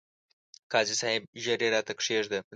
قاضي 0.71 0.93
صاحب! 1.01 1.21
ژر 1.43 1.59
يې 1.65 1.69
راته 1.73 1.93
کښېږده، 1.99 2.39